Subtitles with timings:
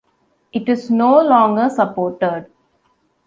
[0.51, 2.47] It is no longer supported.